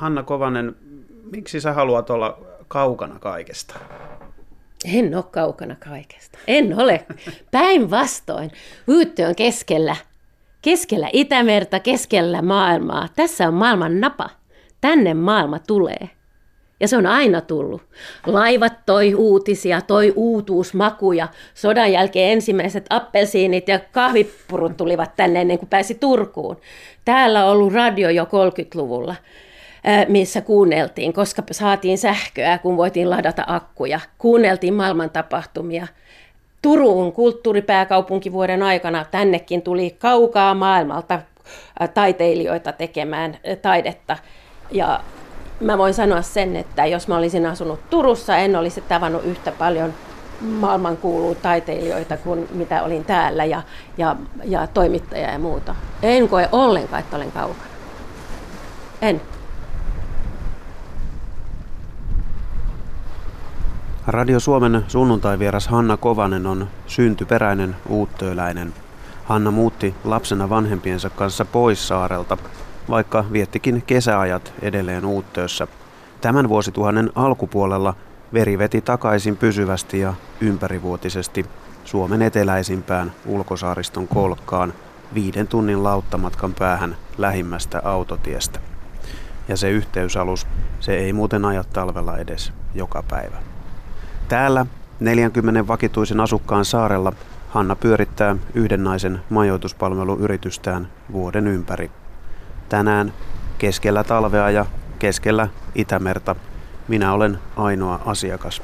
[0.00, 0.76] Hanna Kovanen,
[1.32, 3.74] miksi sä haluat olla kaukana kaikesta?
[4.94, 6.38] En ole kaukana kaikesta.
[6.46, 7.06] En ole.
[7.50, 8.50] Päinvastoin.
[8.88, 9.96] Yyttö on keskellä.
[10.62, 13.08] Keskellä Itämerta, keskellä maailmaa.
[13.16, 14.30] Tässä on maailman napa.
[14.80, 16.10] Tänne maailma tulee.
[16.80, 17.82] Ja se on aina tullut.
[18.26, 21.28] Laivat toi uutisia, toi uutuusmakuja.
[21.54, 26.56] Sodan jälkeen ensimmäiset appelsiinit ja kahvipurut tulivat tänne ennen kuin pääsi Turkuun.
[27.04, 29.14] Täällä on ollut radio jo 30-luvulla
[30.08, 34.00] missä kuunneltiin, koska saatiin sähköä, kun voitiin ladata akkuja.
[34.18, 35.86] Kuunneltiin maailman tapahtumia.
[36.62, 41.20] Turun kulttuuripääkaupunkivuoden aikana tännekin tuli kaukaa maailmalta
[41.94, 44.16] taiteilijoita tekemään taidetta.
[44.70, 45.00] Ja
[45.60, 49.94] mä voin sanoa sen, että jos mä olisin asunut Turussa, en olisi tavannut yhtä paljon
[50.40, 53.62] maailmankuuluu taiteilijoita kuin mitä olin täällä ja,
[53.98, 55.74] ja, ja toimittajia ja muuta.
[56.02, 57.70] En koe ollenkaan, että olen kaukana.
[59.02, 59.20] En.
[64.06, 68.74] Radio Suomen sunnuntaivieras Hanna Kovanen on syntyperäinen uuttööläinen.
[69.24, 72.36] Hanna muutti lapsena vanhempiensa kanssa pois saarelta,
[72.90, 75.66] vaikka viettikin kesäajat edelleen uuttöössä.
[76.20, 77.94] Tämän vuosituhannen alkupuolella
[78.32, 81.46] veri veti takaisin pysyvästi ja ympärivuotisesti
[81.84, 84.72] Suomen eteläisimpään ulkosaariston kolkkaan
[85.14, 88.60] viiden tunnin lauttamatkan päähän lähimmästä autotiestä.
[89.48, 90.46] Ja se yhteysalus,
[90.80, 93.49] se ei muuten aja talvella edes joka päivä.
[94.30, 94.66] Täällä
[95.00, 97.12] 40 vakituisen asukkaan saarella
[97.48, 101.90] Hanna pyörittää yhden naisen majoituspalveluyritystään vuoden ympäri.
[102.68, 103.12] Tänään
[103.58, 104.66] keskellä talvea ja
[104.98, 106.36] keskellä Itämerta
[106.88, 108.62] minä olen ainoa asiakas.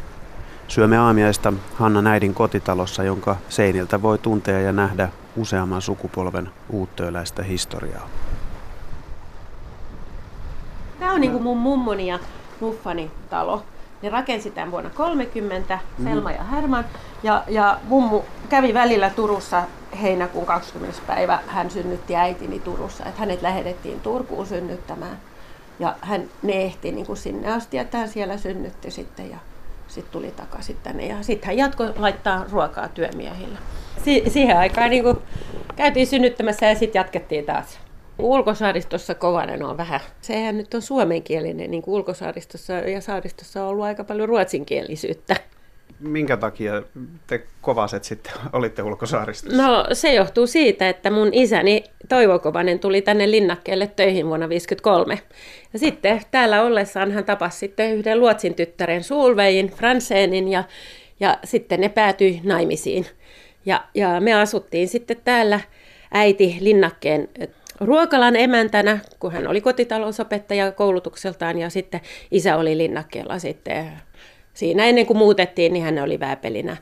[0.69, 8.09] Syömme aamiaista Hanna näidin kotitalossa, jonka seiniltä voi tuntea ja nähdä useamman sukupolven uuttööläistä historiaa.
[11.01, 12.19] Tämä on niin kuin mun mummoni ja
[12.61, 13.63] muffani talo.
[14.03, 16.05] Ne rakensi tämän vuonna 30, mm.
[16.05, 16.85] Selma ja Herman.
[17.23, 19.63] Ja, ja mummu kävi välillä Turussa
[20.03, 21.01] heinäkuun 20.
[21.07, 21.39] päivä.
[21.47, 23.05] Hän synnytti äitini Turussa.
[23.05, 25.19] Että hänet lähetettiin Turkuun synnyttämään.
[25.79, 29.31] Ja hän, ne ehti niin kuin sinne asti, että hän siellä synnytti sitten.
[29.31, 29.39] Ja
[29.89, 31.07] sitten tuli takaisin tänne.
[31.07, 33.59] Ja sitten hän jatkoi laittaa ruokaa työmiehillä.
[34.05, 35.19] Si- siihen aikaan niin kuin
[35.77, 37.79] käytiin synnyttämässä ja sitten jatkettiin taas.
[38.19, 40.01] Ulkosaaristossa Kovanen on vähän.
[40.21, 45.37] Sehän nyt on suomenkielinen, niin kuin ulkosaaristossa ja saaristossa on ollut aika paljon ruotsinkielisyyttä.
[46.01, 46.83] Minkä takia
[47.27, 49.63] te kovaset sitten olitte ulkosaaristossa?
[49.63, 55.19] No se johtuu siitä, että mun isäni Toivo Kovanen tuli tänne linnakkeelle töihin vuonna 1953.
[55.73, 60.65] Ja sitten täällä ollessaan hän tapasi sitten yhden luotsin tyttären Sulvein, Franseenin ja,
[61.21, 63.07] ja sitten ne päätyi naimisiin.
[63.67, 65.61] Ja, ja me asuttiin sitten täällä
[66.13, 67.29] äiti linnakkeen
[67.81, 72.01] Ruokalan emäntänä, kun hän oli kotitalousopettaja koulutukseltaan ja sitten
[72.31, 73.93] isä oli linnakkeella sitten
[74.55, 76.77] siinä ennen kuin muutettiin, niin hän oli vääpelinä.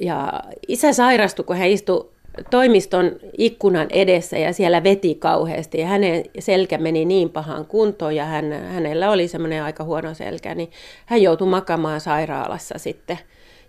[0.00, 0.32] Ja
[0.68, 2.10] isä sairastui, kun hän istui
[2.50, 8.24] toimiston ikkunan edessä ja siellä veti kauheasti ja hänen selkä meni niin pahaan kuntoon ja
[8.24, 10.70] hän, hänellä oli semmoinen aika huono selkä, niin
[11.06, 13.18] hän joutui makamaan sairaalassa sitten.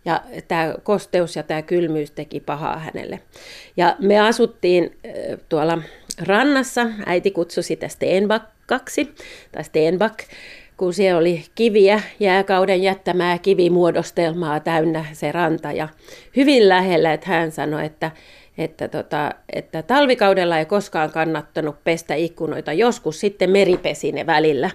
[0.05, 3.19] Ja tämä kosteus ja tämä kylmyys teki pahaa hänelle.
[3.77, 4.97] Ja me asuttiin
[5.49, 5.77] tuolla
[6.21, 6.87] rannassa.
[7.05, 9.15] Äiti kutsui sitä Steenbakkaksi,
[9.51, 10.19] tai Steenback,
[10.77, 15.71] kun siellä oli kiviä, jääkauden jättämää kivimuodostelmaa täynnä se ranta.
[15.71, 15.87] Ja
[16.35, 18.11] hyvin lähellä, että hän sanoi, että,
[18.57, 24.69] että, tota, että talvikaudella ei koskaan kannattanut pestä ikkunoita, joskus sitten meri pesi ne välillä,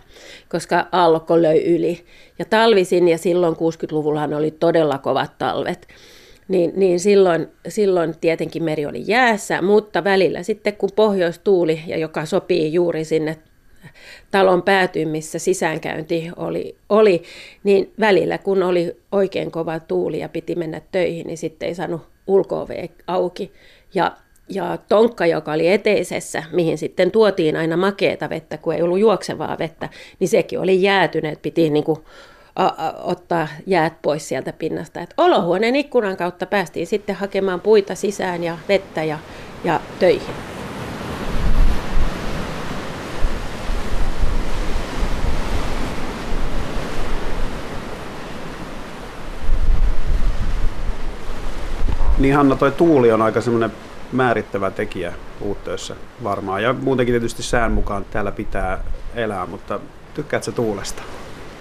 [0.48, 2.04] koska aallokko löi yli.
[2.38, 5.88] Ja talvisin, ja silloin 60-luvullahan oli todella kovat talvet,
[6.48, 12.24] niin, niin silloin, silloin tietenkin meri oli jäässä, mutta välillä sitten kun pohjoistuuli, ja joka
[12.24, 13.36] sopii juuri sinne
[14.30, 17.22] talon päätyyn, missä sisäänkäynti oli, oli,
[17.64, 22.02] niin välillä kun oli oikein kova tuuli ja piti mennä töihin, niin sitten ei saanut
[22.26, 22.68] ulko
[23.06, 23.52] auki.
[23.94, 24.12] Ja,
[24.48, 29.58] ja tonkka, joka oli eteisessä, mihin sitten tuotiin aina makeeta vettä, kun ei ollut juoksevaa
[29.58, 29.88] vettä,
[30.20, 31.98] niin sekin oli jäätynyt, piti niin kuin
[33.02, 35.00] ottaa jäät pois sieltä pinnasta.
[35.00, 39.18] Et olohuoneen ikkunan kautta päästiin sitten hakemaan puita sisään ja vettä ja,
[39.64, 40.34] ja töihin.
[52.18, 53.72] Niin Hanna, toi tuuli on aika semmoinen
[54.12, 56.62] määrittävä tekijä uuttöössä varmaan.
[56.62, 59.80] Ja muutenkin tietysti sään mukaan täällä pitää elää, mutta
[60.14, 61.02] tykkäätkö tuulesta?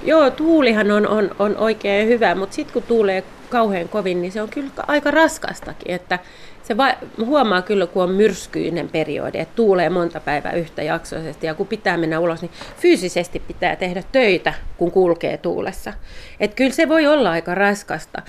[0.05, 4.41] Joo, tuulihan on, on, on oikein hyvä, mutta sitten kun tuulee kauhean kovin, niin se
[4.41, 6.19] on kyllä aika raskastakin, että
[6.63, 11.67] se va- huomaa kyllä, kun on myrskyinen periodi, että tuulee monta päivää yhtäjaksoisesti ja kun
[11.67, 15.93] pitää mennä ulos, niin fyysisesti pitää tehdä töitä, kun kulkee tuulessa.
[16.39, 18.21] Että kyllä se voi olla aika raskasta.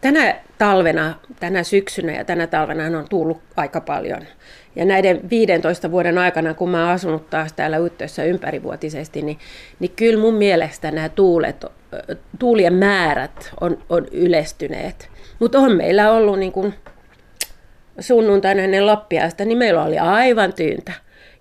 [0.00, 4.22] Tänä talvena, tänä syksynä ja tänä talvena on tullut aika paljon.
[4.78, 9.38] Ja näiden 15 vuoden aikana, kun mä oon asunut taas täällä Yttössä ympärivuotisesti, niin,
[9.80, 11.64] niin kyllä mun mielestä nämä tuulet,
[12.38, 15.08] tuulien määrät on, on yleistyneet.
[15.38, 16.74] Mutta on meillä ollut niin kuin
[18.00, 20.92] sunnuntaina ennen loppiaista, niin meillä oli aivan tyyntä.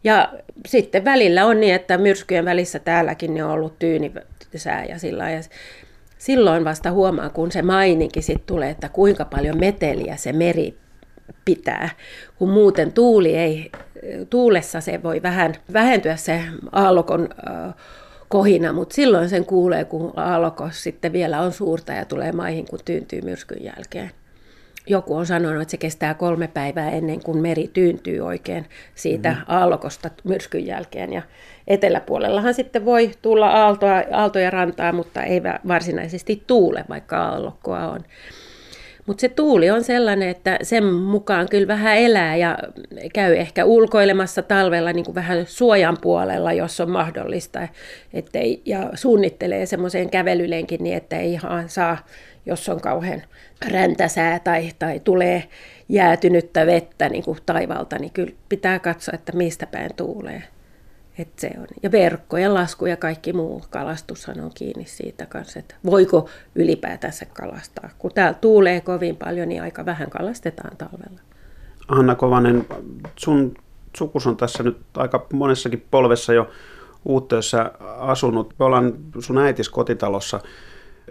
[0.04, 0.34] Ja
[0.68, 5.40] sitten välillä on niin, että myrskyjen välissä täälläkin ne on ollut tyynisää ja sillä ja
[6.18, 10.78] silloin vasta huomaa, kun se maininkin sitten tulee, että kuinka paljon meteliä se meri
[11.46, 11.90] pitää,
[12.36, 13.72] kun muuten tuuli ei,
[14.30, 16.42] tuulessa se voi vähän vähentyä se
[16.72, 17.30] aallokon
[18.30, 22.80] kohina, mutta silloin sen kuulee, kun aalloko sitten vielä on suurta ja tulee maihin, kun
[22.86, 24.12] tyyntyy myrskyn jälkeen
[24.88, 28.66] joku on sanonut, että se kestää kolme päivää ennen kuin meri tyyntyy oikein
[28.96, 29.46] siitä mm-hmm.
[29.48, 31.14] aallokosta myrskyn jälkeen.
[31.14, 31.22] Ja
[31.68, 38.00] eteläpuolellahan sitten voi tulla aaltoa, aaltoja rantaa, mutta ei varsinaisesti tuule, vaikka aallokkoa on.
[39.08, 42.58] Mutta se tuuli on sellainen, että sen mukaan kyllä vähän elää ja
[43.14, 47.68] käy ehkä ulkoilemassa talvella niin kuin vähän suojan puolella, jos on mahdollista.
[48.14, 51.98] Ettei, ja suunnittelee semmoiseen kävelylenkin niin, että ei ihan saa
[52.48, 53.24] jos on kauhean
[53.72, 55.44] räntäsää tai, tai tulee
[55.90, 60.44] jäätynyttä vettä niin kuin taivaalta, niin kyllä pitää katsoa, että mistä päin tuulee.
[61.20, 61.68] Et se on.
[61.84, 67.26] Ja verkko ja lasku ja kaikki muu kalastushan on kiinni siitä kanssa, että voiko ylipäätänsä
[67.26, 67.90] kalastaa.
[68.00, 71.22] Kun täällä tuulee kovin paljon, niin aika vähän kalastetaan talvella.
[71.88, 72.66] Anna Kovanen,
[73.16, 73.56] sun
[73.98, 76.50] sukus on tässä nyt aika monessakin polvessa jo
[77.06, 78.54] uutteessa asunut.
[78.60, 80.40] Me ollaan sun äitis kotitalossa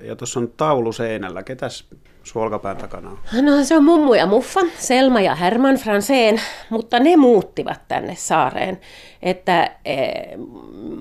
[0.03, 1.43] ja tuossa on taulu seinällä.
[1.43, 1.89] Ketäs
[2.27, 3.19] sun olkapään takana on?
[3.45, 6.41] No se on mummu ja muffa, Selma ja Herman Franseen,
[6.71, 8.81] mutta ne muuttivat tänne saareen.
[9.23, 9.97] Että e,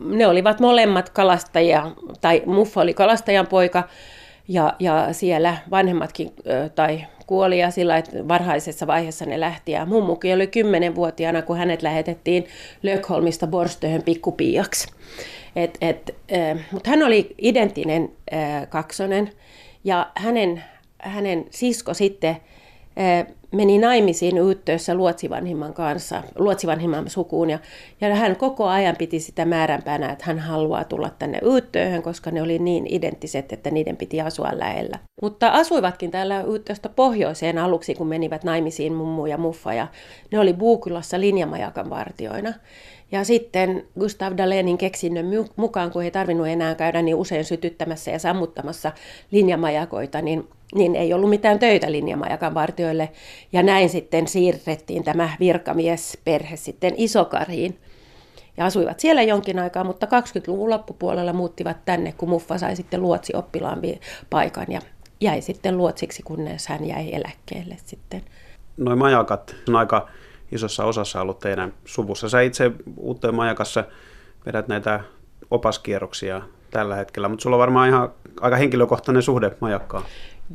[0.05, 1.91] ne olivat molemmat kalastajia,
[2.21, 3.83] tai muffa oli kalastajan poika,
[4.47, 6.33] ja, ja siellä vanhemmatkin
[6.75, 9.71] tai kuoli ja sillä että varhaisessa vaiheessa ne lähti.
[9.71, 12.45] Ja mummukin oli kymmenenvuotiaana, kun hänet lähetettiin
[12.83, 14.87] Lökholmista Borstöhön pikkupiiaksi.
[15.57, 19.31] Äh, Mutta hän oli identtinen äh, kaksonen
[19.83, 20.63] ja hänen,
[21.05, 22.37] hänen sisko sitten
[23.51, 27.49] meni naimisiin Yyttöössä luotsivanhimman kanssa, luotsivanhimman sukuun.
[27.49, 27.59] Ja,
[28.01, 32.41] ja hän koko ajan piti sitä määränpäänä, että hän haluaa tulla tänne Yyttööhön, koska ne
[32.41, 34.99] oli niin identtiset, että niiden piti asua lähellä.
[35.21, 39.73] Mutta asuivatkin täällä Yyttööstä pohjoiseen aluksi, kun menivät naimisiin mummu ja muffa.
[39.73, 39.87] Ja
[40.31, 42.53] ne oli Buukylassa linjamajakan vartioina.
[43.11, 45.25] Ja sitten Gustav Dalenin keksinnön
[45.55, 48.91] mukaan, kun ei tarvinnut enää käydä niin usein sytyttämässä ja sammuttamassa
[49.31, 53.11] linjamajakoita, niin, niin ei ollut mitään töitä linjamajakan vartioille.
[53.51, 57.79] Ja näin sitten siirrettiin tämä virkamiesperhe sitten Isokariin.
[58.57, 63.81] Ja asuivat siellä jonkin aikaa, mutta 20-luvun loppupuolella muuttivat tänne, kun Muffa sai sitten luotsioppilaan
[64.29, 64.79] paikan ja
[65.21, 68.21] jäi sitten luotsiksi, kunnes hän jäi eläkkeelle sitten.
[68.77, 70.09] Noin majakat on aika
[70.51, 72.29] isossa osassa ollut teidän suvussa.
[72.29, 73.83] Sä itse uuteen majakassa
[74.45, 74.99] vedät näitä
[75.51, 76.41] opaskierroksia
[76.71, 78.11] tällä hetkellä, mutta sulla on varmaan ihan
[78.41, 80.03] aika henkilökohtainen suhde majakkaan.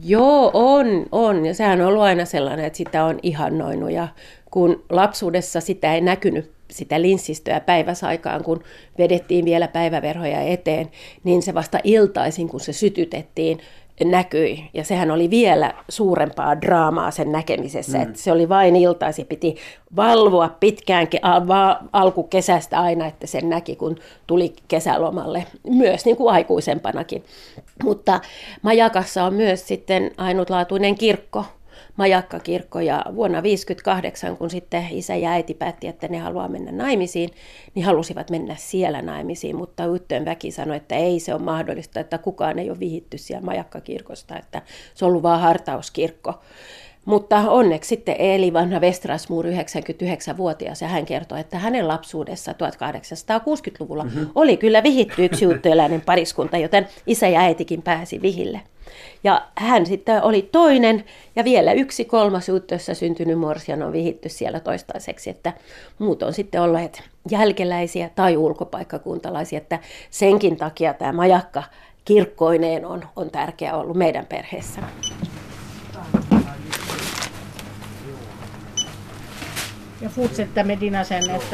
[0.05, 1.47] Joo, on, on.
[1.47, 3.91] Ja sehän on ollut aina sellainen, että sitä on ihannoinut.
[3.91, 4.09] Ja
[4.51, 8.63] kun lapsuudessa sitä ei näkynyt sitä linssistöä päiväsaikaan, kun
[8.99, 10.91] vedettiin vielä päiväverhoja eteen,
[11.25, 13.61] niin se vasta iltaisin, kun se sytytettiin,
[14.05, 14.71] näkyi.
[14.75, 17.99] Ja sehän oli vielä suurempaa draamaa sen näkemisessä.
[17.99, 18.03] Mm.
[18.03, 19.57] Että se oli vain iltaisi, piti
[19.97, 21.21] valvoa pitkäänkin
[21.93, 25.47] alkukesästä aina, että sen näki, kun tuli kesälomalle.
[25.67, 27.25] Myös niin kuin aikuisempanakin.
[27.85, 28.21] Mutta
[28.63, 31.45] Majakassa on myös sitten ainutlaatuinen kirkko,
[31.97, 37.31] majakkakirkko ja vuonna 1958, kun sitten isä ja äiti päätti, että ne haluaa mennä naimisiin,
[37.75, 42.19] niin halusivat mennä siellä naimisiin, mutta Yttöön väki sanoi, että ei se ole mahdollista, että
[42.19, 44.63] kukaan ei ole vihitty siellä majakkakirkosta, että
[44.95, 46.35] se on ollut vaan hartauskirkko.
[47.05, 54.27] Mutta onneksi sitten eli vanha Westrasmur 99-vuotias ja hän kertoi, että hänen lapsuudessa 1860-luvulla mm-hmm.
[54.35, 58.61] oli kyllä vihitty yksi juttueläinen pariskunta, joten isä ja äitikin pääsi vihille.
[59.25, 61.05] Ja hän sitten oli toinen
[61.37, 65.53] ja vielä yksi kolmas Uuttössä syntynyt morsian on vihitty siellä toistaiseksi, että
[65.99, 69.79] muut on sitten olleet jälkeläisiä tai ulkopaikkakuntalaisia, että
[70.11, 71.63] senkin takia tämä majakka
[72.05, 74.81] kirkkoineen on, on tärkeä ollut meidän perheessä.
[80.01, 81.51] Ja fortsätta med dina sen lagat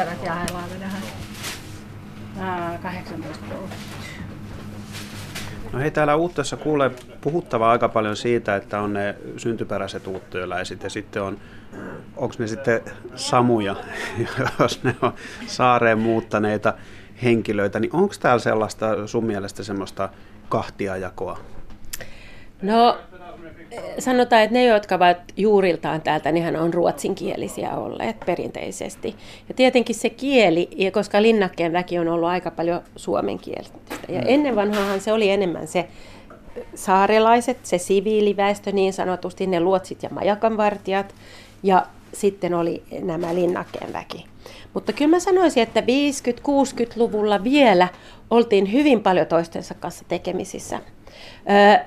[0.81, 1.01] det här.
[2.83, 3.96] 18 år.
[5.73, 10.91] No hei, täällä Uutteessa kuulee puhuttavaa aika paljon siitä, että on ne syntyperäiset uuttööläiset ja
[10.91, 11.39] sitten on,
[12.17, 12.81] onko ne sitten
[13.15, 13.77] samuja,
[14.61, 15.13] jos ne on
[15.47, 16.75] saareen muuttaneita
[17.23, 20.09] henkilöitä, niin onko täällä sellaista sun mielestä semmoista
[20.49, 21.39] kahtiajakoa?
[22.63, 22.99] No
[23.99, 29.17] sanotaan, että ne, jotka ovat juuriltaan täältä, niin on ruotsinkielisiä olleet perinteisesti.
[29.49, 33.79] Ja tietenkin se kieli, koska linnakkeen väki on ollut aika paljon suomenkielistä.
[34.09, 34.27] Ja mm.
[34.27, 35.89] ennen vanhaahan se oli enemmän se
[36.75, 41.15] saarelaiset, se siviiliväestö niin sanotusti, ne luotsit ja majakanvartijat,
[41.63, 44.25] ja sitten oli nämä linnakkeen väki.
[44.75, 47.89] Mutta kyllä mä sanoisin, että 50-60-luvulla vielä
[48.31, 50.81] oltiin hyvin paljon toistensa kanssa tekemisissä.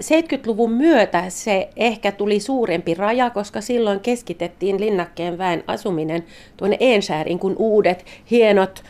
[0.03, 6.23] 70-luvun myötä se ehkä tuli suurempi raja, koska silloin keskitettiin linnakkeen väen asuminen
[6.57, 8.83] tuonne Ensäärin, kun uudet, hienot,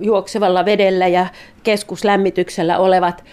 [0.00, 1.26] juoksevalla vedellä ja
[1.62, 3.24] keskuslämmityksellä olevat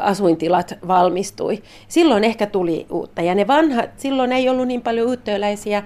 [0.00, 1.62] asuintilat valmistui.
[1.88, 3.22] Silloin ehkä tuli uutta.
[3.22, 5.82] Ja ne vanhat, silloin ei ollut niin paljon yhteyläisiä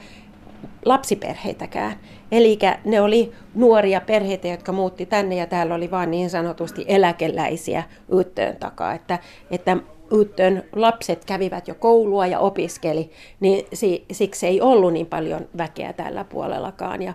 [0.84, 1.92] lapsiperheitäkään.
[2.32, 7.82] Eli ne oli nuoria perheitä, jotka muutti tänne ja täällä oli vain niin sanotusti eläkeläisiä
[8.12, 8.94] yhteön takaa.
[8.94, 9.18] Että,
[9.50, 9.76] että
[10.12, 13.66] Uttön lapset kävivät jo koulua ja opiskeli, niin
[14.12, 17.02] siksi ei ollut niin paljon väkeä tällä puolellakaan.
[17.02, 17.14] Ja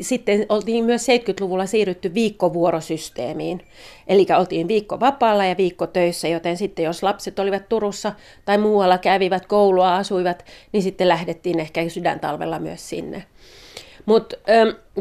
[0.00, 3.62] sitten oltiin myös 70-luvulla siirrytty viikkovuorosysteemiin.
[4.06, 8.12] Eli oltiin viikko vapaalla ja viikko töissä, joten sitten jos lapset olivat Turussa
[8.44, 13.24] tai muualla kävivät koulua, asuivat, niin sitten lähdettiin ehkä sydäntalvella myös sinne.
[14.06, 14.36] Mutta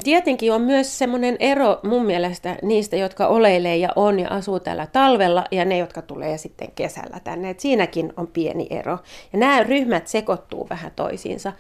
[0.04, 4.88] tietenkin on myös semmoinen ero mun mielestä niistä, jotka oleilee ja on ja asuu täällä
[4.88, 7.50] talvella ja ne, jotka tulee sitten kesällä tänne.
[7.50, 8.98] Et siinäkin on pieni ero.
[9.34, 11.54] Ja nämä ryhmät sekoittuu vähän toisiinsa.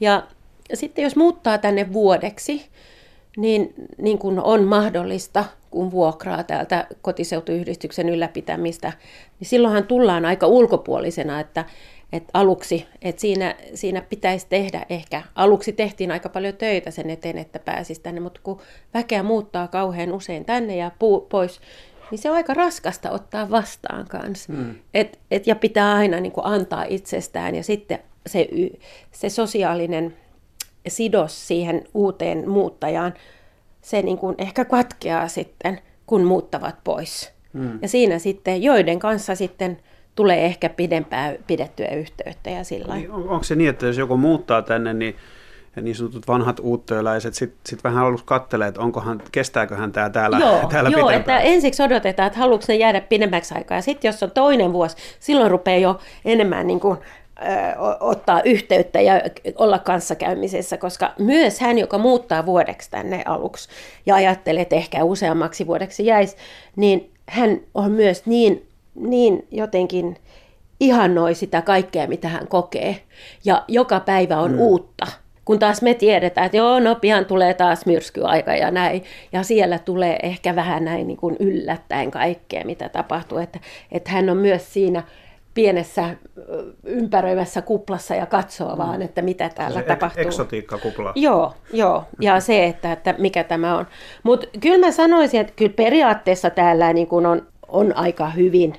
[0.00, 0.22] Ja
[0.74, 2.66] sitten jos muuttaa tänne vuodeksi,
[3.36, 8.92] niin, niin kuin on mahdollista, kun vuokraa täältä kotiseutuyhdistyksen ylläpitämistä,
[9.40, 11.64] niin silloinhan tullaan aika ulkopuolisena, että
[12.12, 17.38] et aluksi, et siinä, siinä pitäisi tehdä ehkä, aluksi tehtiin aika paljon töitä sen eteen,
[17.38, 18.60] että pääsisi tänne, mutta kun
[18.94, 21.60] väkeä muuttaa kauhean usein tänne ja puu, pois,
[22.10, 24.52] niin se on aika raskasta ottaa vastaan kanssa.
[24.52, 24.74] Mm.
[24.94, 28.48] Et, et, ja pitää aina niin kuin antaa itsestään ja sitten se,
[29.10, 30.16] se sosiaalinen
[30.88, 33.14] sidos siihen uuteen muuttajaan,
[33.82, 37.32] se niin kuin ehkä katkeaa sitten, kun muuttavat pois.
[37.52, 37.78] Mm.
[37.82, 39.78] Ja siinä sitten, joiden kanssa sitten
[40.14, 44.16] tulee ehkä pidempään pidettyä yhteyttä ja sillä niin, on, Onko se niin, että jos joku
[44.16, 45.16] muuttaa tänne, niin
[45.82, 50.66] niin sanotut vanhat uuttööläiset sitten sit vähän aluksi katselee, että onkohan, kestääköhän tämä täällä, joo,
[50.72, 51.40] täällä joo, pitempään.
[51.40, 53.78] että ensiksi odotetaan, että haluatko ne jäädä pidemmäksi aikaa.
[53.78, 56.98] Ja sitten jos on toinen vuosi, silloin rupeaa jo enemmän niin kuin,
[58.00, 59.14] ottaa yhteyttä ja
[59.56, 63.68] olla kanssakäymisessä, koska myös hän, joka muuttaa vuodeksi tänne aluksi
[64.06, 66.36] ja ajattelee, että ehkä useammaksi vuodeksi jäisi,
[66.76, 70.16] niin hän on myös niin niin jotenkin
[70.80, 72.96] ihannoi sitä kaikkea, mitä hän kokee.
[73.44, 74.58] Ja joka päivä on mm.
[74.58, 75.06] uutta.
[75.44, 79.04] Kun taas me tiedetään, että joo, no pian tulee taas myrskyaika ja näin.
[79.32, 83.38] Ja siellä tulee ehkä vähän näin niin kuin yllättäen kaikkea, mitä tapahtuu.
[83.38, 83.60] Että,
[83.92, 85.02] että hän on myös siinä
[85.54, 86.16] pienessä
[86.84, 88.78] ympäröivässä kuplassa ja katsoo mm.
[88.78, 90.22] vaan, että mitä täällä se tapahtuu.
[90.22, 91.12] Eksotiikkakupla.
[91.14, 92.04] Joo, joo.
[92.20, 93.86] Ja se, että, että mikä tämä on.
[94.22, 98.74] Mutta kyllä mä sanoisin, että kyllä periaatteessa täällä niin kun on on aika hyvin.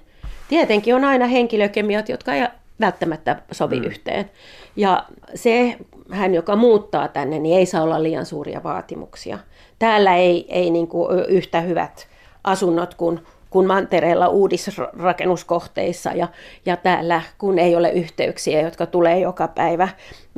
[0.47, 2.47] Tietenkin on aina henkilökemiat, jotka ei
[2.79, 3.85] välttämättä sovi mm.
[3.85, 4.29] yhteen.
[4.75, 5.77] Ja se
[6.12, 9.39] hän, joka muuttaa tänne, niin ei saa olla liian suuria vaatimuksia.
[9.79, 12.07] Täällä ei, ei niin kuin yhtä hyvät
[12.43, 13.19] asunnot kuin,
[13.50, 16.27] kuin mantereella uudisrakennuskohteissa ja,
[16.65, 19.89] ja täällä, kun ei ole yhteyksiä, jotka tulee joka päivä.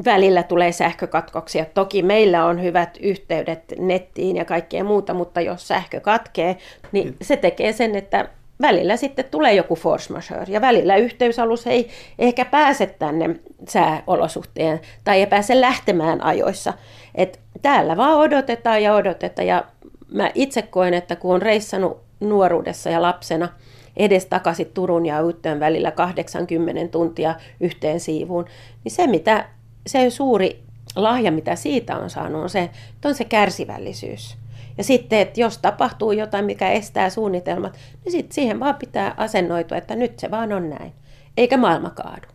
[0.05, 1.65] Välillä tulee sähkökatkoksia.
[1.65, 6.57] Toki meillä on hyvät yhteydet nettiin ja kaikkea muuta, mutta jos sähkö katkee,
[6.91, 8.29] niin se tekee sen, että
[8.61, 13.35] välillä sitten tulee joku force majeure ja välillä yhteysalus ei ehkä pääse tänne
[13.69, 16.73] sääolosuhteen tai ei pääse lähtemään ajoissa.
[17.15, 19.65] Et täällä vaan odotetaan ja odotetaan ja
[20.11, 23.49] mä itse koen, että kun on reissannut nuoruudessa ja lapsena
[23.97, 28.45] edes takaisin Turun ja Uyttöön välillä 80 tuntia yhteen siivuun,
[28.83, 29.45] niin se mitä
[29.87, 30.63] se suuri
[30.95, 32.61] lahja, mitä siitä on saanut, on se,
[32.95, 34.37] että on se kärsivällisyys.
[34.77, 39.77] Ja sitten, että jos tapahtuu jotain, mikä estää suunnitelmat, niin sitten siihen vaan pitää asennoitua,
[39.77, 40.93] että nyt se vaan on näin,
[41.37, 42.27] eikä maailma kaadu.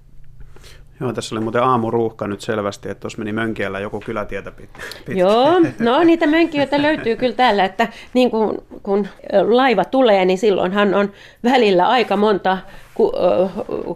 [1.00, 4.84] Joo, tässä oli muuten aamuruuhka nyt selvästi, että tuossa meni Mönkiellä joku kylätietä pitkin.
[5.18, 9.08] Joo, no niitä mönkiöitä löytyy kyllä täällä, että niin kun, kun
[9.48, 11.12] laiva tulee, niin silloinhan on
[11.44, 12.58] välillä aika monta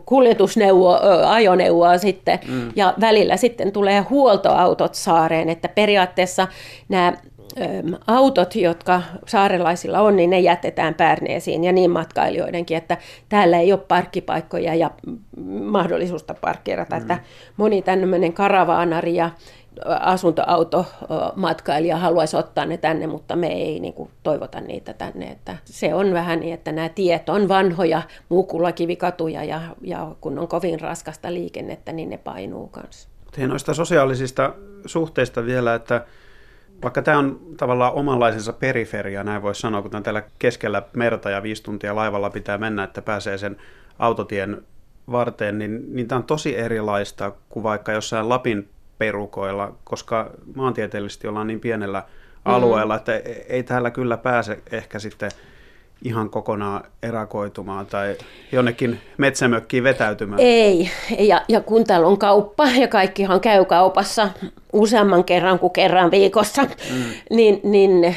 [0.04, 1.00] kuljetusneuvoa,
[1.32, 2.72] ajoneuvoa sitten, mm.
[2.76, 6.48] ja välillä sitten tulee huoltoautot saareen, että periaatteessa
[6.88, 7.12] nämä
[8.06, 13.80] autot, jotka saarelaisilla on, niin ne jätetään Pärneesiin ja niin matkailijoidenkin, että täällä ei ole
[13.88, 14.90] parkkipaikkoja ja
[15.61, 17.02] mahdollisuutta parkkeerata, mm.
[17.02, 17.18] että
[17.56, 19.30] moni tämmöinen karavaanari ja
[20.00, 25.26] asuntoautomatkailija haluaisi ottaa ne tänne, mutta me ei niin kuin, toivota niitä tänne.
[25.26, 30.49] Että se on vähän niin, että nämä tiet on vanhoja muukulakivikatuja ja, ja kun on
[30.49, 33.08] kovin raskasta liikennettä, niin ne painuu kanssa.
[33.38, 34.52] Hei noista sosiaalisista
[34.87, 36.04] suhteista vielä, että
[36.82, 41.62] vaikka tämä on tavallaan omanlaisensa periferia, näin voisi sanoa, kun täällä keskellä merta ja viisi
[41.62, 43.56] tuntia laivalla pitää mennä, että pääsee sen
[43.98, 44.62] autotien
[45.10, 51.46] varteen, niin, niin tämä on tosi erilaista kuin vaikka jossain Lapin perukoilla, koska maantieteellisesti ollaan
[51.46, 52.02] niin pienellä
[52.44, 52.98] alueella, mm.
[52.98, 53.12] että
[53.48, 55.30] ei täällä kyllä pääse ehkä sitten
[56.04, 58.16] ihan kokonaan erakoitumaan tai
[58.52, 60.40] jonnekin metsämökkiin vetäytymään?
[60.40, 64.28] Ei, ja, ja kun täällä on kauppa ja kaikkihan käy kaupassa
[64.72, 67.04] useamman kerran kuin kerran viikossa, mm.
[67.30, 68.16] niin, niin äh,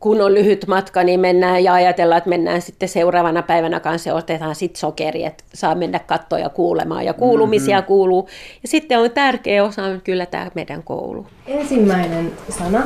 [0.00, 4.54] kun on lyhyt matka, niin mennään ja ajatellaan, että mennään sitten seuraavana päivänä kanssa otetaan
[4.54, 7.86] sitten sokeri, että saa mennä kattoja kuulemaan ja kuulumisia mm-hmm.
[7.86, 8.28] kuuluu.
[8.62, 11.26] Ja sitten on tärkeä osa on kyllä tämä meidän koulu.
[11.46, 12.82] Ensimmäinen sana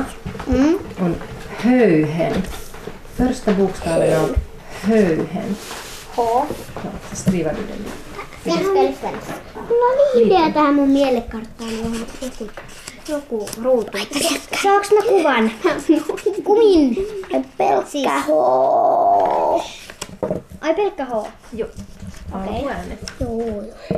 [0.47, 0.79] mm.
[1.01, 1.15] on
[1.57, 2.43] höyhen.
[3.19, 4.35] Första bokstaven av
[4.81, 5.55] höyhen.
[6.15, 6.21] H.
[6.75, 7.85] Ja, skriva du den.
[9.69, 12.51] Mulla oli idea tähän mun mielekarttaan, johon joku,
[13.07, 13.97] joku ruutu.
[14.63, 15.51] Saanko mä kuvan?
[16.45, 16.97] Kumin.
[17.57, 18.07] Pelkkä siis.
[18.07, 18.29] H.
[20.61, 21.11] Ai pelkkä H.
[21.53, 21.69] Joo.
[22.33, 22.71] Okay.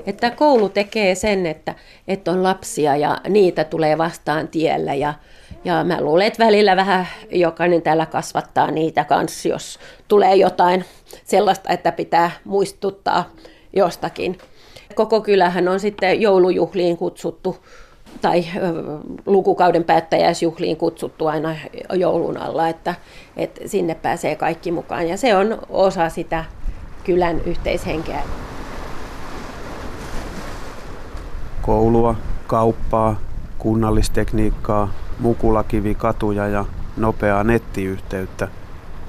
[0.06, 1.75] Että koulu tekee sen, että,
[2.08, 5.13] että on lapsia ja niitä tulee vastaan tiellä ja,
[5.63, 10.86] ja mä luulen, että välillä vähän jokainen täällä kasvattaa niitä kanssa, jos tulee jotain
[11.24, 13.30] sellaista, että pitää muistuttaa
[13.74, 14.38] jostakin.
[14.96, 17.58] Koko kylähän on sitten joulujuhliin kutsuttu
[18.22, 18.46] tai
[19.25, 21.56] lukukauden päättäjäisjuhliin kutsuttu aina
[21.94, 22.96] joulun alla, että,
[23.38, 25.08] että sinne pääsee kaikki mukaan.
[25.08, 26.46] Ja se on osa sitä
[27.03, 28.22] kylän yhteishenkeä.
[31.62, 32.15] Koulua,
[32.48, 33.20] kauppaa,
[33.58, 34.94] kunnallistekniikkaa,
[35.98, 36.66] katuja ja
[36.98, 38.48] nopeaa nettiyhteyttä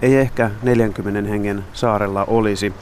[0.02, 2.72] ei ehkä 40 hengen saarella olisi,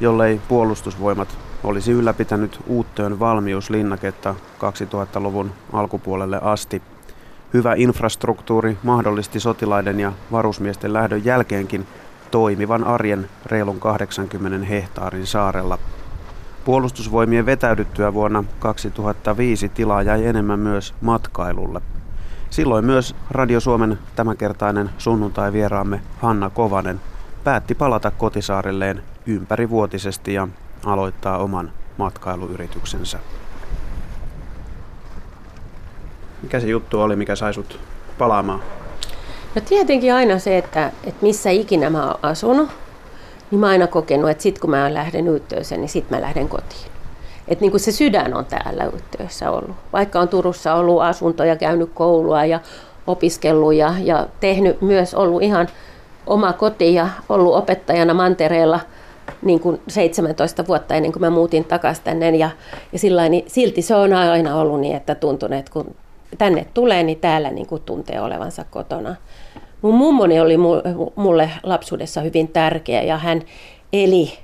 [0.00, 6.82] jollei puolustusvoimat olisi ylläpitänyt uuttöön valmiuslinnaketta 2000-luvun alkupuolelle asti.
[7.54, 11.86] Hyvä infrastruktuuri mahdollisti sotilaiden ja varusmiesten lähdön jälkeenkin
[12.30, 15.78] toimivan arjen reilun 80 hehtaarin saarella.
[16.64, 21.80] Puolustusvoimien vetäydyttyä vuonna 2005 tilaa jäi enemmän myös matkailulle.
[22.50, 27.00] Silloin myös Radio Suomen tämänkertainen sunnuntai-vieraamme Hanna Kovanen
[27.44, 30.48] päätti palata kotisaarelleen ympärivuotisesti ja
[30.84, 33.18] aloittaa oman matkailuyrityksensä.
[36.42, 37.80] Mikä se juttu oli, mikä sai sut
[38.18, 38.60] palaamaan?
[39.54, 42.70] No tietenkin aina se, että, että missä ikinä mä oon asunut,
[43.50, 46.48] niin mä oon aina kokenut, että sit kun mä lähden yhteyteen, niin sit mä lähden
[46.48, 46.95] kotiin.
[47.48, 49.76] Että niin kuin se sydän on täällä yhteydessä ollut.
[49.92, 52.60] Vaikka on Turussa ollut asuntoja, käynyt koulua ja
[53.06, 55.68] opiskellut ja, ja tehnyt myös ollut ihan
[56.26, 58.80] oma koti ja ollut opettajana mantereella
[59.42, 62.30] niin kuin 17 vuotta ennen kuin mä muutin takaisin tänne.
[62.30, 62.50] Ja,
[62.92, 65.94] ja sillä niin silti se on aina ollut niin, että tuntuu, että kun
[66.38, 69.14] tänne tulee, niin täällä niin kuin tuntee olevansa kotona.
[69.82, 70.56] Mun mummoni oli
[71.16, 73.42] mulle lapsuudessa hyvin tärkeä ja hän
[73.92, 74.38] eli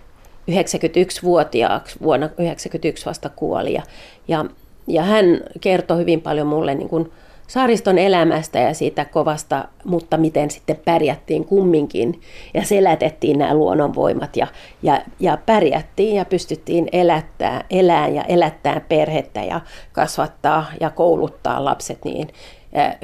[0.51, 3.73] 91-vuotiaaksi, vuonna 1991 vasta kuoli.
[3.73, 3.83] Ja,
[4.29, 4.45] ja,
[4.87, 7.13] ja hän kertoi hyvin paljon mulle niin kuin
[7.47, 12.21] saariston elämästä ja siitä kovasta, mutta miten sitten pärjättiin kumminkin
[12.55, 14.47] ja selätettiin nämä luonnonvoimat ja,
[14.83, 19.61] ja, ja pärjättiin ja pystyttiin elättää, elää ja elättää perhettä ja
[19.93, 22.29] kasvattaa ja kouluttaa lapset niin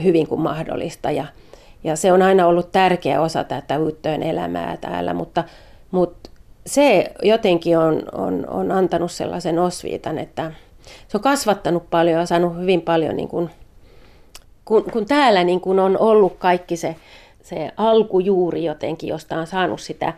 [0.03, 1.11] hyvin kuin mahdollista.
[1.11, 1.24] Ja,
[1.85, 5.44] ja se on aina ollut tärkeä osa tätä Uittojen elämää täällä, mutta,
[5.90, 6.31] mutta
[6.68, 10.52] se jotenkin on, on, on antanut sellaisen osviitan, että
[11.09, 13.50] se on kasvattanut paljon ja saanut hyvin paljon, niin kuin,
[14.64, 16.96] kun, kun täällä niin kuin on ollut kaikki se,
[17.42, 20.12] se alkujuuri jotenkin, josta on saanut sitä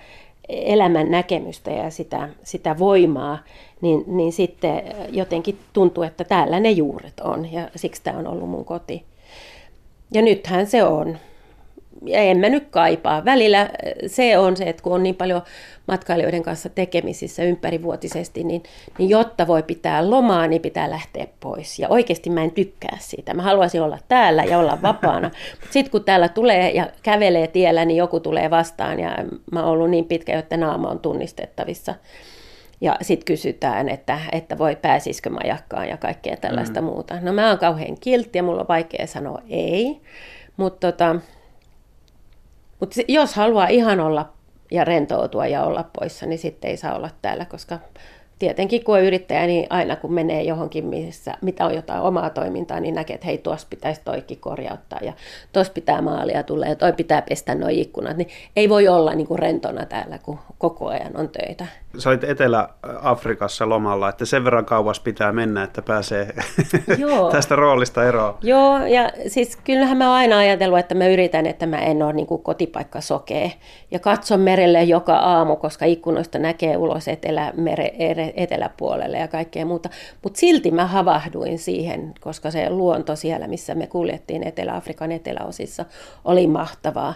[0.49, 3.39] elämän näkemystä ja sitä, sitä voimaa,
[3.81, 8.49] niin, niin sitten jotenkin tuntuu, että täällä ne juuret on ja siksi tämä on ollut
[8.49, 9.05] mun koti.
[10.13, 11.19] Ja nythän se on
[12.07, 13.25] en mä nyt kaipaa.
[13.25, 13.69] Välillä äh,
[14.07, 15.43] se on se, että kun on niin paljon
[15.89, 18.63] matkailijoiden kanssa tekemisissä ympärivuotisesti, niin,
[18.99, 21.79] niin jotta voi pitää lomaa, niin pitää lähteä pois.
[21.79, 23.35] Ja oikeasti mä en tykkää siitä.
[23.35, 25.31] Mä haluaisin olla täällä ja olla vapaana.
[25.61, 29.17] Mutta sitten kun täällä tulee ja kävelee tiellä, niin joku tulee vastaan ja
[29.53, 31.95] mä oon ollut niin pitkä, että naama on tunnistettavissa.
[32.81, 36.87] Ja sitten kysytään, että, että voi pääsisikö majakkaan ja kaikkea tällaista mm.
[36.87, 37.21] muuta.
[37.21, 40.01] No mä oon kauhean kiltti ja mulla on vaikea sanoa ei.
[40.57, 41.17] Mutta tota,
[42.81, 44.33] Mutta jos haluaa ihan olla
[44.71, 47.79] ja rentoutua ja olla poissa, niin sitten ei saa olla täällä, koska
[48.41, 52.81] tietenkin kun on yrittäjä, niin aina kun menee johonkin, missä, mitä on jotain omaa toimintaa,
[52.81, 55.13] niin näkee, että hei, tuossa pitäisi toikin korjauttaa ja
[55.53, 59.27] tuossa pitää maalia tulla ja toi pitää pestä nuo ikkunat, niin ei voi olla niin
[59.27, 61.67] kuin rentona täällä, kun koko ajan on töitä.
[61.99, 66.35] Sä olit Etelä-Afrikassa lomalla, että sen verran kauas pitää mennä, että pääsee
[66.99, 67.31] Joo.
[67.31, 68.35] tästä roolista eroon.
[68.43, 72.13] Joo, ja siis kyllähän mä oon aina ajatellut, että mä yritän, että mä en ole
[72.13, 73.53] niin kuin kotipaikka sokee.
[73.91, 77.93] Ja katson merelle joka aamu, koska ikkunoista näkee ulos etelä, mere,
[78.37, 79.89] eteläpuolelle ja kaikkea muuta.
[80.23, 85.85] Mutta silti mä havahduin siihen, koska se luonto siellä, missä me kuljettiin Etelä-Afrikan eteläosissa,
[86.25, 87.15] oli mahtavaa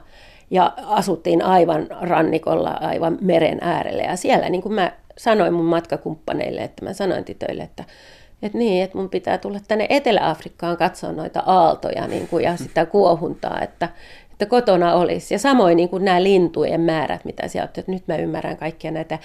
[0.51, 4.03] ja asuttiin aivan rannikolla, aivan meren äärellä.
[4.03, 7.85] Ja siellä niin kuin mä sanoin mun matkakumppaneille, että mä sanoin tytöille, että,
[8.43, 12.87] että niin, että mun pitää tulla tänne Etelä-Afrikkaan katsoa noita aaltoja niin kuin, ja sitä
[12.87, 13.89] kuohuntaa, että,
[14.33, 15.35] että kotona olisi.
[15.35, 19.19] Ja samoin niin kuin nämä lintujen määrät, mitä sieltä, että nyt mä ymmärrän kaikkia näitä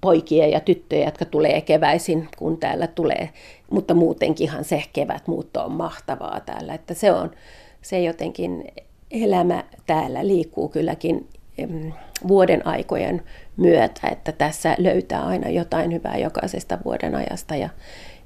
[0.00, 3.30] lintupoikia ja tyttöjä, jotka tulee keväisin, kun täällä tulee.
[3.70, 7.30] Mutta muutenkinhan se kevätmuutto on mahtavaa täällä, että se on
[7.82, 8.64] se jotenkin
[9.10, 11.28] elämä täällä liikkuu kylläkin
[12.28, 13.22] vuoden aikojen
[13.56, 17.68] myötä, että tässä löytää aina jotain hyvää jokaisesta vuoden ajasta ja,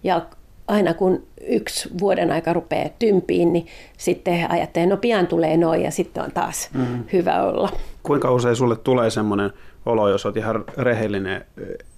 [0.05, 0.27] ja
[0.69, 5.91] aina kun yksi vuoden aika rupeaa tympiin, niin sitten ajattelee, no pian tulee noin ja
[5.91, 7.05] sitten on taas mm.
[7.13, 7.69] hyvä olla.
[8.03, 9.51] Kuinka usein sulle tulee semmoinen
[9.87, 11.45] olo, jos olet ihan rehellinen,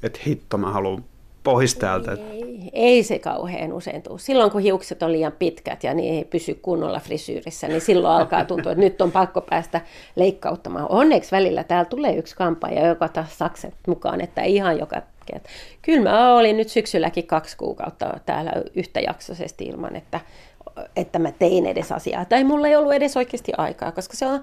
[0.03, 1.05] että hitto mä haluan
[1.45, 2.13] pohis täältä?
[2.13, 4.19] Ei, ei se kauhean usein tule.
[4.19, 8.45] Silloin kun hiukset on liian pitkät ja niin ei pysy kunnolla frisyyrissä, niin silloin alkaa
[8.45, 9.81] tuntua, että nyt on pakko päästä
[10.17, 10.87] leikkauttamaan.
[10.89, 15.03] Onneksi välillä täällä tulee yksi kampaaja, joka taas sakset mukaan, että ihan joka
[15.83, 20.21] Kyllä mä olin nyt syksylläkin kaksi kuukautta täällä yhtäjaksoisesti ilman, että,
[20.97, 22.25] että mä tein edes asiaa.
[22.25, 24.43] Tai mulla ei ollut edes oikeasti aikaa, koska se on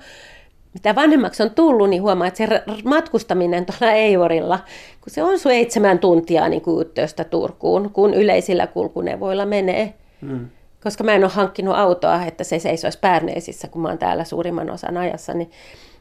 [0.74, 4.60] mitä vanhemmaksi on tullut, niin huomaa, että se matkustaminen tuolla Eivorilla,
[5.02, 9.94] kun se on seitsemän tuntia niin kuin Uttöstä Turkuun, kun yleisillä kulkuneuvoilla menee.
[10.22, 10.48] Mm.
[10.84, 14.70] Koska mä en ole hankkinut autoa, että se seisoisi Pärneisissä, kun mä oon täällä suurimman
[14.70, 15.52] osan ajassa, niin,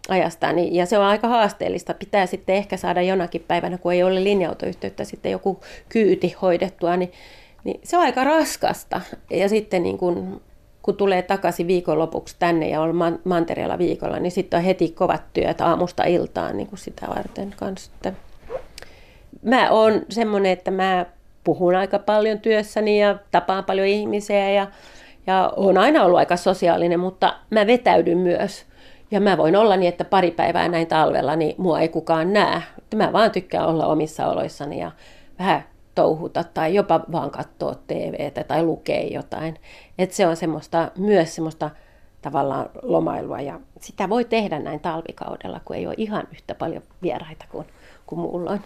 [0.09, 0.53] ajasta.
[0.53, 1.95] Niin, ja se on aika haasteellista.
[1.95, 7.13] Pitää sitten ehkä saada jonakin päivänä, kun ei ole linja-autoyhteyttä, sitten joku kyyti hoidettua, niin,
[7.65, 9.01] niin se on aika raskasta.
[9.31, 10.41] Ja sitten niin kun
[10.83, 15.23] kun tulee takaisin viikonlopuksi tänne ja on man- mantereella viikolla, niin sitten on heti kovat
[15.33, 17.91] työt aamusta iltaan niin kuin sitä varten kanssa.
[19.43, 21.07] Mä oon semmoinen, että mä
[21.45, 24.67] puhun aika paljon työssäni ja tapaan paljon ihmisiä ja,
[25.27, 28.65] ja on aina ollut aika sosiaalinen, mutta mä vetäydyn myös.
[29.11, 32.63] Ja mä voin olla niin, että pari päivää näin talvella, niin mua ei kukaan näe.
[32.95, 34.91] Mä vaan tykkään olla omissa oloissani ja
[35.39, 39.59] vähän touhuta tai jopa vaan katsoa TVtä tai lukea jotain.
[39.99, 41.71] Et se on semmoista, myös semmoista
[42.23, 47.45] tavallaan lomailua ja sitä voi tehdä näin talvikaudella, kun ei ole ihan yhtä paljon vieraita
[47.49, 47.67] kuin,
[48.07, 48.61] kuin muulloin.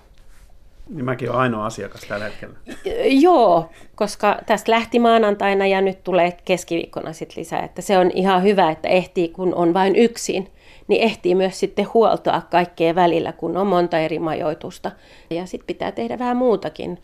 [0.89, 2.59] Niin mäkin olen ainoa asiakas tällä hetkellä.
[3.05, 7.63] Joo, koska tästä lähti maanantaina ja nyt tulee keskiviikkona sitten lisää.
[7.63, 10.53] Että se on ihan hyvä, että ehtii, kun on vain yksin,
[10.89, 14.91] niin ehtii myös sitten huoltoa kaikkea välillä, kun on monta eri majoitusta.
[15.31, 16.99] Ja sitten pitää tehdä vähän muutakin.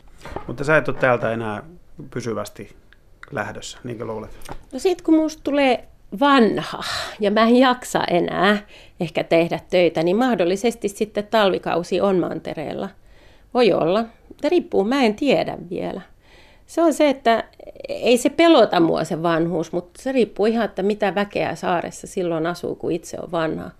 [0.46, 1.62] Mutta sä et ole täältä enää
[2.10, 2.76] pysyvästi
[3.30, 4.30] lähdössä, niin kuin luulet?
[4.72, 5.84] No sit kun musta tulee
[6.20, 6.82] vanha
[7.20, 8.58] ja mä en jaksa enää
[9.00, 12.88] ehkä tehdä töitä, niin mahdollisesti sitten talvikausi on mantereella.
[13.54, 14.04] Voi olla.
[14.42, 16.00] Se riippuu, mä en tiedä vielä.
[16.72, 17.44] Se on se, että
[17.88, 22.46] ei se pelota mua se vanhuus, mutta se riippuu ihan, että mitä väkeä saaressa silloin
[22.46, 23.70] asuu, kun itse on vanha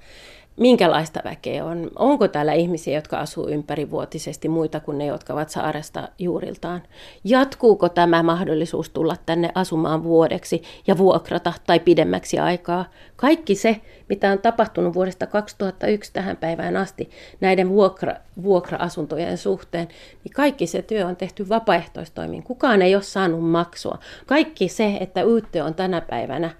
[0.56, 1.90] minkälaista väkeä on.
[1.96, 6.82] Onko täällä ihmisiä, jotka asuu ympärivuotisesti muita kuin ne, jotka ovat saaresta juuriltaan?
[7.24, 12.84] Jatkuuko tämä mahdollisuus tulla tänne asumaan vuodeksi ja vuokrata tai pidemmäksi aikaa?
[13.16, 17.10] Kaikki se, mitä on tapahtunut vuodesta 2001 tähän päivään asti
[17.40, 19.88] näiden vuokra, vuokra-asuntojen suhteen,
[20.24, 22.42] niin kaikki se työ on tehty vapaaehtoistoimin.
[22.42, 23.98] Kukaan ei ole saanut maksua.
[24.26, 26.50] Kaikki se, että Yyttö on tänä päivänä,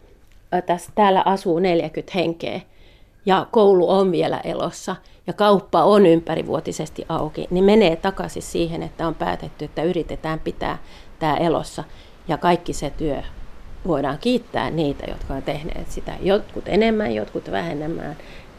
[0.66, 2.60] tässä, täällä asuu 40 henkeä,
[3.26, 9.06] ja koulu on vielä elossa ja kauppa on ympärivuotisesti auki, niin menee takaisin siihen, että
[9.06, 10.78] on päätetty, että yritetään pitää
[11.18, 11.84] tämä elossa.
[12.28, 13.22] Ja kaikki se työ
[13.86, 18.16] voidaan kiittää niitä, jotka ovat tehneet sitä, jotkut enemmän, jotkut vähemmän,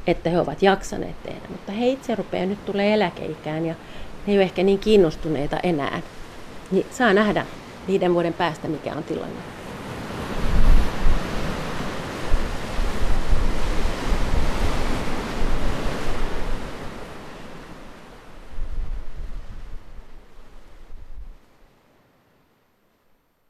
[0.08, 1.48] että he ovat jaksaneet tehdä.
[1.50, 3.74] Mutta he itse rupeaa nyt tulee eläkeikään ja
[4.28, 6.02] ne ei ole ehkä niin kiinnostuneita enää.
[6.72, 7.46] Niin saa nähdä
[7.88, 9.63] viiden vuoden päästä, mikä on tilanne.